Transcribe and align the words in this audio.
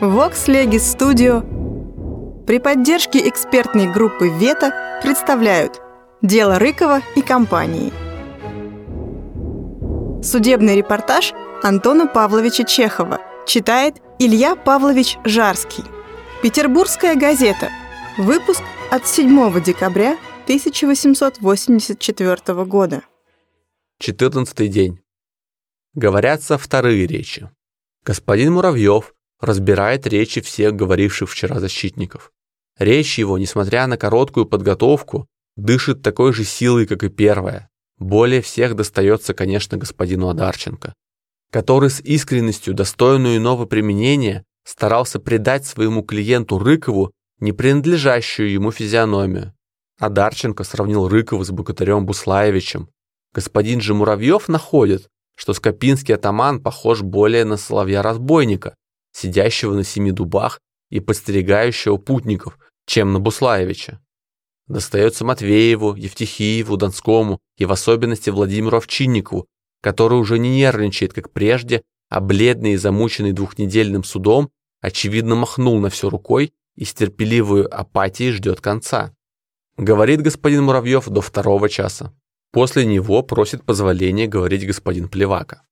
Vox 0.00 0.46
Legis 0.46 0.96
Studio 0.96 1.42
при 2.46 2.60
поддержке 2.60 3.28
экспертной 3.28 3.92
группы 3.92 4.28
«Вета» 4.28 5.00
представляют 5.02 5.82
«Дело 6.22 6.60
Рыкова 6.60 7.02
и 7.16 7.20
компании». 7.20 7.92
Судебный 10.22 10.76
репортаж 10.76 11.32
Антона 11.64 12.06
Павловича 12.06 12.62
Чехова 12.62 13.18
читает 13.44 13.96
Илья 14.20 14.54
Павлович 14.54 15.18
Жарский. 15.24 15.82
Петербургская 16.44 17.16
газета. 17.16 17.68
Выпуск 18.18 18.62
от 18.92 19.04
7 19.04 19.60
декабря 19.60 20.16
1884 20.44 22.64
года. 22.66 23.02
14 23.98 24.70
день. 24.70 25.00
Говорятся 25.94 26.56
вторые 26.56 27.08
речи. 27.08 27.50
Господин 28.04 28.52
Муравьев 28.52 29.12
разбирает 29.40 30.06
речи 30.06 30.40
всех 30.40 30.74
говоривших 30.74 31.30
вчера 31.30 31.60
защитников. 31.60 32.32
Речь 32.78 33.18
его, 33.18 33.38
несмотря 33.38 33.86
на 33.86 33.96
короткую 33.96 34.46
подготовку, 34.46 35.26
дышит 35.56 36.02
такой 36.02 36.32
же 36.32 36.44
силой, 36.44 36.86
как 36.86 37.02
и 37.04 37.08
первая. 37.08 37.68
Более 37.98 38.42
всех 38.42 38.76
достается, 38.76 39.34
конечно, 39.34 39.76
господину 39.76 40.28
Адарченко, 40.28 40.94
который 41.50 41.90
с 41.90 42.00
искренностью, 42.00 42.74
достойную 42.74 43.38
иного 43.38 43.66
применения, 43.66 44.44
старался 44.64 45.18
придать 45.18 45.66
своему 45.66 46.02
клиенту 46.02 46.58
Рыкову 46.58 47.12
не 47.40 47.52
принадлежащую 47.52 48.50
ему 48.50 48.70
физиономию. 48.70 49.54
Адарченко 49.98 50.62
сравнил 50.62 51.08
Рыкова 51.08 51.44
с 51.44 51.50
богатырем 51.50 52.06
Буслаевичем. 52.06 52.88
Господин 53.34 53.80
же 53.80 53.94
Муравьев 53.94 54.48
находит, 54.48 55.08
что 55.34 55.54
скопинский 55.54 56.14
атаман 56.14 56.60
похож 56.60 57.02
более 57.02 57.44
на 57.44 57.56
соловья-разбойника, 57.56 58.74
сидящего 59.18 59.74
на 59.74 59.84
семи 59.84 60.12
дубах 60.12 60.60
и 60.90 61.00
подстерегающего 61.00 61.96
путников, 61.96 62.58
чем 62.86 63.12
на 63.12 63.20
Буслаевича. 63.20 64.00
Достается 64.66 65.24
Матвееву, 65.24 65.94
Евтихиеву, 65.94 66.76
Донскому 66.76 67.40
и 67.56 67.64
в 67.64 67.72
особенности 67.72 68.30
Владимиру 68.30 68.76
Овчинникову, 68.76 69.46
который 69.82 70.18
уже 70.18 70.38
не 70.38 70.50
нервничает, 70.56 71.12
как 71.12 71.32
прежде, 71.32 71.82
а 72.08 72.20
бледный 72.20 72.72
и 72.72 72.76
замученный 72.76 73.32
двухнедельным 73.32 74.04
судом, 74.04 74.50
очевидно 74.80 75.34
махнул 75.34 75.78
на 75.80 75.90
все 75.90 76.08
рукой 76.08 76.52
и 76.76 76.84
с 76.84 76.94
терпеливой 76.94 77.64
апатией 77.64 78.32
ждет 78.32 78.60
конца. 78.60 79.14
Говорит 79.76 80.22
господин 80.22 80.64
Муравьев 80.64 81.08
до 81.08 81.20
второго 81.20 81.68
часа. 81.68 82.14
После 82.52 82.84
него 82.86 83.22
просит 83.22 83.64
позволения 83.64 84.26
говорить 84.26 84.66
господин 84.66 85.08
Плевака. 85.08 85.62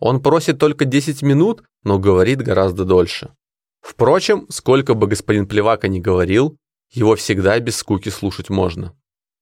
Он 0.00 0.20
просит 0.20 0.58
только 0.58 0.86
10 0.86 1.22
минут, 1.22 1.62
но 1.84 1.98
говорит 1.98 2.42
гораздо 2.42 2.84
дольше. 2.84 3.34
Впрочем, 3.80 4.46
сколько 4.48 4.94
бы 4.94 5.06
господин 5.06 5.46
Плевака 5.46 5.88
ни 5.88 6.00
говорил, 6.00 6.56
его 6.90 7.14
всегда 7.16 7.58
без 7.60 7.76
скуки 7.76 8.08
слушать 8.08 8.50
можно. 8.50 8.96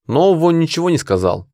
Но 0.07 0.33
он 0.33 0.59
ничего 0.59 0.91
не 0.91 0.99
сказал. 0.99 1.49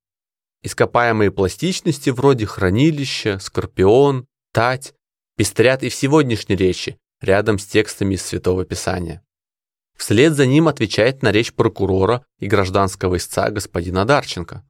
Ископаемые 0.62 1.30
пластичности 1.30 2.10
вроде 2.10 2.46
хранилища, 2.46 3.38
скорпион, 3.38 4.26
тать 4.52 4.94
пестрят 5.36 5.82
и 5.82 5.88
в 5.88 5.94
сегодняшней 5.94 6.56
речи, 6.56 6.96
рядом 7.20 7.58
с 7.58 7.66
текстами 7.66 8.14
из 8.14 8.22
Святого 8.22 8.64
Писания. 8.64 9.22
Вслед 9.96 10.32
за 10.32 10.46
ним 10.46 10.68
отвечает 10.68 11.22
на 11.22 11.30
речь 11.32 11.52
прокурора 11.52 12.24
и 12.38 12.46
гражданского 12.46 13.16
истца 13.16 13.50
господина 13.50 14.04
Дарченко. 14.04 14.66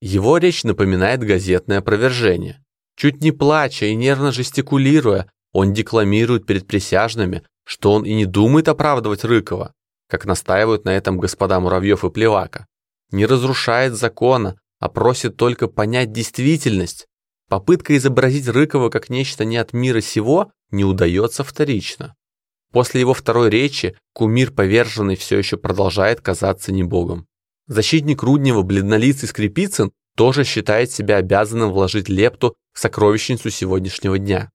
Его 0.00 0.38
речь 0.38 0.64
напоминает 0.64 1.20
газетное 1.20 1.78
опровержение. 1.78 2.63
Чуть 2.96 3.22
не 3.22 3.32
плача 3.32 3.86
и 3.86 3.94
нервно 3.94 4.32
жестикулируя, 4.32 5.30
он 5.52 5.72
декламирует 5.72 6.46
перед 6.46 6.66
присяжными, 6.66 7.42
что 7.64 7.92
он 7.92 8.04
и 8.04 8.14
не 8.14 8.26
думает 8.26 8.68
оправдывать 8.68 9.24
Рыкова, 9.24 9.72
как 10.08 10.26
настаивают 10.26 10.84
на 10.84 10.90
этом 10.90 11.18
господа 11.18 11.60
Муравьев 11.60 12.04
и 12.04 12.10
Плевака. 12.10 12.66
Не 13.10 13.26
разрушает 13.26 13.94
закона, 13.94 14.58
а 14.80 14.88
просит 14.88 15.36
только 15.36 15.68
понять 15.68 16.12
действительность. 16.12 17.06
Попытка 17.48 17.96
изобразить 17.96 18.48
Рыкова 18.48 18.90
как 18.90 19.10
нечто 19.10 19.44
не 19.44 19.56
от 19.56 19.72
мира 19.72 20.00
сего 20.00 20.52
не 20.70 20.84
удается 20.84 21.44
вторично. 21.44 22.14
После 22.72 23.00
его 23.00 23.14
второй 23.14 23.50
речи 23.50 23.96
кумир 24.12 24.50
поверженный 24.50 25.14
все 25.14 25.38
еще 25.38 25.56
продолжает 25.56 26.20
казаться 26.20 26.72
не 26.72 26.82
богом. 26.82 27.26
Защитник 27.66 28.22
Руднева, 28.22 28.62
бледнолицый 28.62 29.28
Скрипицын, 29.28 29.92
тоже 30.16 30.44
считает 30.44 30.90
себя 30.90 31.16
обязанным 31.16 31.72
вложить 31.72 32.08
лепту 32.08 32.56
в 32.72 32.78
сокровищницу 32.78 33.50
сегодняшнего 33.50 34.18
дня. 34.18 34.50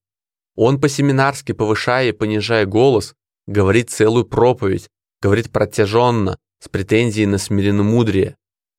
Он 0.56 0.80
по-семинарски, 0.80 1.52
повышая 1.52 2.10
и 2.10 2.12
понижая 2.12 2.66
голос, 2.66 3.14
говорит 3.48 3.90
целую 3.90 4.26
проповедь, 4.26 4.90
говорит 5.22 5.52
протяженно, 5.52 6.38
с 6.62 6.68
претензией 6.68 7.26
на 7.26 7.38
смиренномудрие. 7.38 8.36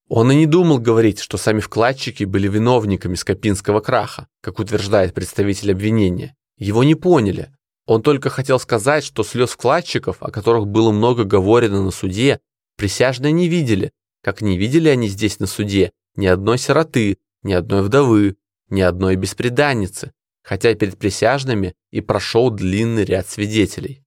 Он 0.09 0.31
и 0.33 0.35
не 0.35 0.47
думал 0.47 0.79
говорить, 0.79 1.21
что 1.21 1.39
сами 1.39 1.61
вкладчики 1.61 2.25
были 2.25 2.49
виновниками 2.49 3.15
Скопинского 3.15 3.81
краха, 3.81 4.27
как 4.43 4.59
утверждает 4.59 5.15
представитель 5.15 5.73
обвинения. 5.73 6.35
Его 6.59 6.85
не 6.85 6.95
поняли. 6.95 7.51
Он 7.87 8.03
только 8.03 8.29
хотел 8.29 8.59
сказать, 8.59 9.05
что 9.05 9.23
слез 9.23 9.51
вкладчиков, 9.51 10.19
о 10.21 10.31
которых 10.31 10.67
было 10.67 10.93
много 10.93 11.25
говорено 11.25 11.83
на 11.83 11.91
суде, 11.91 12.41
присяжные 12.77 13.33
не 13.33 13.49
видели, 13.49 13.93
как 14.23 14.43
не 14.43 14.59
видели 14.59 14.89
они 14.89 15.09
здесь 15.09 15.39
на 15.39 15.47
суде 15.47 15.93
ни 16.17 16.27
одной 16.27 16.59
сироты, 16.59 17.19
ни 17.43 17.53
одной 17.53 17.83
вдовы, 17.83 18.37
ни 18.69 18.81
одной 18.81 19.17
беспреданницы, 19.17 20.13
хотя 20.43 20.75
перед 20.75 20.99
присяжными 20.99 21.75
и 21.91 22.01
прошел 22.01 22.51
длинный 22.51 23.05
ряд 23.05 23.29
свидетелей. 23.29 24.05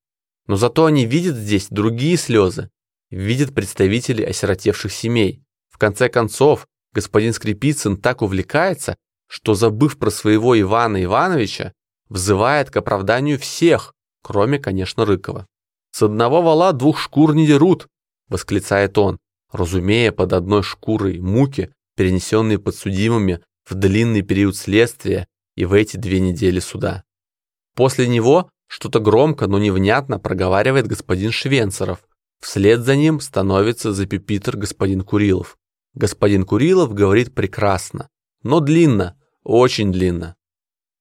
Но 0.47 0.56
зато 0.56 0.86
они 0.86 1.06
видят 1.06 1.36
здесь 1.36 1.68
другие 1.69 2.18
слезы, 2.18 2.69
видят 3.09 3.53
представителей 3.53 4.25
осиротевших 4.25 4.91
семей. 4.91 5.44
В 5.69 5.78
конце 5.78 6.09
концов, 6.09 6.68
господин 6.94 7.34
Скрипицын 7.34 7.97
так 7.97 8.22
увлекается, 8.22 8.96
что, 9.28 9.53
забыв 9.53 9.97
про 9.97 10.12
своего 10.12 10.59
Ивана 10.59 11.03
Ивановича, 11.03 11.74
взывает 12.09 12.70
к 12.70 12.78
оправданию 12.78 13.40
всех, 13.40 13.94
кроме, 14.22 14.59
конечно, 14.59 15.06
Рыкова. 15.06 15.47
«С 15.91 16.03
одного 16.03 16.41
вала 16.41 16.74
двух 16.74 17.00
шкур 17.00 17.34
не 17.34 17.47
дерут»,— 17.47 17.88
восклицает 18.28 18.97
он, 18.97 19.20
разумея 19.52 20.12
под 20.12 20.34
одной 20.34 20.64
шкурой 20.64 21.20
муки, 21.20 21.72
перенесенные 21.96 22.59
подсудимыми 22.59 23.42
в 23.66 23.76
длинный 23.76 24.22
период 24.22 24.56
следствия 24.56 25.28
и 25.56 25.66
в 25.66 25.74
эти 25.74 25.98
две 25.98 26.20
недели 26.20 26.59
суда. 26.59 27.04
После 27.76 28.08
него 28.08 28.50
что-то 28.68 29.00
громко, 29.00 29.48
но 29.48 29.59
невнятно 29.59 30.20
проговаривает 30.20 30.88
господин 30.88 31.32
Швенцеров. 31.32 32.03
Вслед 32.42 32.82
за 32.82 32.96
ним 32.96 33.20
становится 33.20 33.94
за 33.94 34.06
пепитер 34.06 34.58
господин 34.58 35.02
Курилов. 35.02 35.58
Господин 35.94 36.44
Курилов 36.44 36.94
говорит 36.94 37.34
прекрасно, 37.34 38.09
но 38.42 38.59
длинно, 38.59 39.18
очень 39.44 39.92
длинно. 39.92 40.36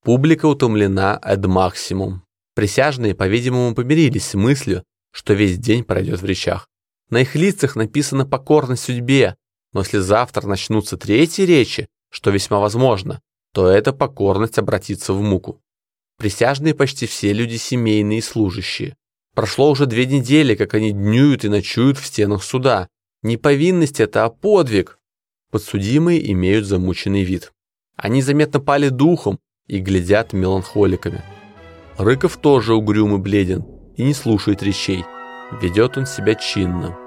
Публика 0.04 0.46
утомлена 0.46 1.18
ad 1.24 1.46
максимум. 1.46 2.24
Присяжные, 2.54 3.14
по-видимому, 3.14 3.74
помирились 3.74 4.26
с 4.26 4.34
мыслью, 4.34 4.84
что 5.12 5.32
весь 5.32 5.58
день 5.58 5.84
пройдет 5.84 6.20
в 6.20 6.26
речах. 6.26 6.68
На 7.08 7.22
их 7.22 7.34
лицах 7.34 7.76
написана 7.76 8.26
покорность 8.26 8.84
судьбе, 8.84 9.36
но 9.72 9.80
если 9.80 9.98
завтра 9.98 10.46
начнутся 10.46 10.96
третьи 10.96 11.42
речи, 11.42 11.88
что 12.10 12.30
весьма 12.30 12.58
возможно, 12.58 13.20
то 13.52 13.68
эта 13.68 13.92
покорность 13.92 14.58
обратится 14.58 15.12
в 15.12 15.20
муку. 15.22 15.60
Присяжные 16.18 16.74
почти 16.74 17.06
все 17.06 17.32
люди 17.32 17.56
семейные 17.56 18.18
и 18.18 18.22
служащие. 18.22 18.96
Прошло 19.34 19.70
уже 19.70 19.86
две 19.86 20.06
недели, 20.06 20.54
как 20.54 20.74
они 20.74 20.92
днюют 20.92 21.44
и 21.44 21.48
ночуют 21.48 21.98
в 21.98 22.06
стенах 22.06 22.44
суда. 22.44 22.88
Не 23.22 23.36
повинность 23.36 24.00
это, 24.00 24.24
а 24.24 24.30
подвиг. 24.30 24.98
Подсудимые 25.50 26.30
имеют 26.32 26.66
замученный 26.66 27.24
вид. 27.24 27.52
Они 27.96 28.20
заметно 28.22 28.60
пали 28.60 28.88
духом 28.88 29.38
и 29.66 29.78
глядят 29.78 30.32
меланхоликами. 30.32 31.22
Рыков 31.98 32.36
тоже 32.36 32.74
угрюм 32.74 33.14
и 33.14 33.18
бледен 33.18 33.64
и 33.96 34.02
не 34.02 34.14
слушает 34.14 34.62
речей. 34.62 35.04
Ведет 35.60 35.98
он 35.98 36.06
себя 36.06 36.34
чинно. 36.34 37.01